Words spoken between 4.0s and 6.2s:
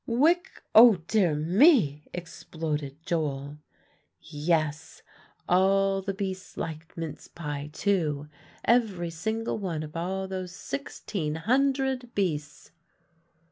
"Yes; all the